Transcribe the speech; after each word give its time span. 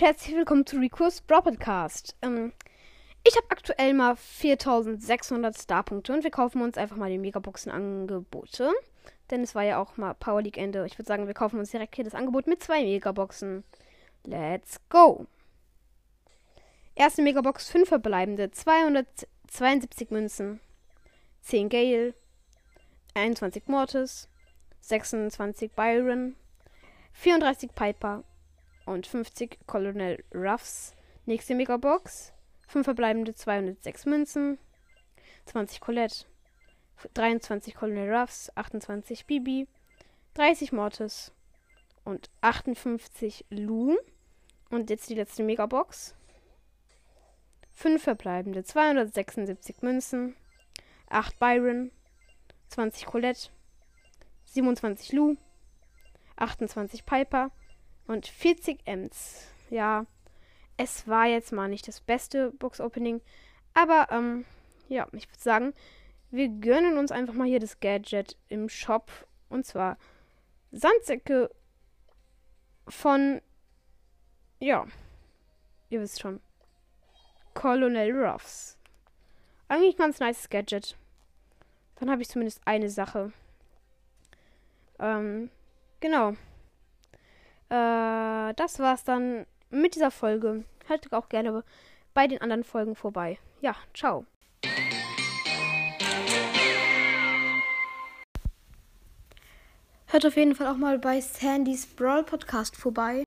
herzlich 0.00 0.34
willkommen 0.34 0.64
zu 0.64 0.78
Recurs 0.78 1.20
Brawl 1.20 1.42
Podcast. 1.42 2.16
Ähm, 2.22 2.52
ich 3.24 3.36
habe 3.36 3.46
aktuell 3.50 3.92
mal 3.92 4.16
4600 4.16 5.56
Starpunkte 5.56 6.12
und 6.12 6.24
wir 6.24 6.30
kaufen 6.30 6.62
uns 6.62 6.78
einfach 6.78 6.96
mal 6.96 7.10
die 7.10 7.18
Megaboxen-Angebote. 7.18 8.72
Denn 9.30 9.42
es 9.42 9.54
war 9.54 9.64
ja 9.64 9.78
auch 9.78 9.96
mal 9.98 10.14
Power 10.14 10.40
League 10.40 10.56
Ende. 10.56 10.86
Ich 10.86 10.98
würde 10.98 11.06
sagen, 11.08 11.26
wir 11.26 11.34
kaufen 11.34 11.58
uns 11.58 11.70
direkt 11.70 11.94
hier 11.94 12.04
das 12.04 12.14
Angebot 12.14 12.46
mit 12.46 12.62
zwei 12.62 12.82
Megaboxen. 12.82 13.64
Let's 14.24 14.80
go! 14.88 15.26
Erste 16.94 17.22
Megabox, 17.22 17.68
5 17.68 17.88
verbleibende, 17.88 18.50
272 18.50 20.10
Münzen, 20.10 20.60
10 21.42 21.68
Gale, 21.68 22.14
21 23.14 23.64
Mortis, 23.66 24.28
26 24.80 25.72
Byron, 25.72 26.36
34 27.12 27.74
Piper, 27.74 28.24
und 28.86 29.06
50 29.06 29.58
Colonel 29.66 30.24
Ruffs. 30.34 30.94
Nächste 31.26 31.54
Megabox. 31.54 32.32
5 32.68 32.84
verbleibende 32.84 33.34
206 33.34 34.06
Münzen. 34.06 34.58
20 35.46 35.80
Colette. 35.80 36.26
23 37.14 37.74
Colonel 37.74 38.12
Ruffs. 38.12 38.50
28 38.56 39.26
Bibi. 39.26 39.68
30 40.34 40.72
Mortis. 40.72 41.32
Und 42.04 42.30
58 42.40 43.44
Lu. 43.50 43.96
Und 44.70 44.90
jetzt 44.90 45.08
die 45.08 45.14
letzte 45.14 45.42
Megabox. 45.42 46.14
5 47.72 48.02
verbleibende 48.02 48.64
276 48.64 49.82
Münzen. 49.82 50.36
8 51.08 51.38
Byron. 51.38 51.92
20 52.68 53.06
Colette. 53.06 53.50
27 54.44 55.12
Lu. 55.12 55.36
28 56.36 57.04
Piper 57.04 57.50
und 58.06 58.26
40 58.26 58.80
Ems. 58.84 59.46
Ja, 59.70 60.06
es 60.76 61.06
war 61.06 61.26
jetzt 61.26 61.52
mal 61.52 61.68
nicht 61.68 61.86
das 61.88 62.00
beste 62.00 62.50
Box-Opening. 62.52 63.20
Aber, 63.74 64.08
ähm, 64.10 64.44
ja, 64.88 65.06
ich 65.12 65.28
würde 65.28 65.40
sagen, 65.40 65.74
wir 66.30 66.48
gönnen 66.48 66.98
uns 66.98 67.12
einfach 67.12 67.34
mal 67.34 67.46
hier 67.46 67.60
das 67.60 67.80
Gadget 67.80 68.36
im 68.48 68.68
Shop. 68.68 69.10
Und 69.48 69.66
zwar 69.66 69.98
Sandsäcke 70.70 71.50
von, 72.88 73.40
ja, 74.58 74.86
ihr 75.90 76.00
wisst 76.00 76.20
schon, 76.20 76.40
Colonel 77.54 78.10
Ruffs. 78.12 78.78
Eigentlich 79.68 79.96
ganz 79.96 80.20
nice 80.20 80.48
Gadget. 80.48 80.96
Dann 81.96 82.10
habe 82.10 82.22
ich 82.22 82.28
zumindest 82.28 82.60
eine 82.64 82.88
Sache. 82.88 83.32
Ähm, 84.98 85.50
genau. 86.00 86.34
Äh, 87.72 88.52
das 88.54 88.78
war's 88.80 89.02
dann 89.02 89.46
mit 89.70 89.94
dieser 89.94 90.10
Folge. 90.10 90.64
Hört 90.86 91.10
auch 91.14 91.30
gerne 91.30 91.64
bei 92.12 92.26
den 92.26 92.42
anderen 92.42 92.64
Folgen 92.64 92.94
vorbei. 92.94 93.38
Ja, 93.62 93.74
ciao. 93.94 94.26
Hört 100.06 100.26
auf 100.26 100.36
jeden 100.36 100.54
Fall 100.54 100.66
auch 100.66 100.76
mal 100.76 100.98
bei 100.98 101.22
Sandys 101.22 101.86
Brawl 101.86 102.24
Podcast 102.24 102.76
vorbei. 102.76 103.20